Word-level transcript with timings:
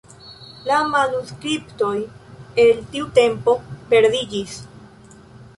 La 0.69 0.77
manuskriptoj 0.93 1.93
el 2.65 2.81
tiu 2.95 3.13
tempo 3.19 3.57
perdiĝis. 3.93 4.57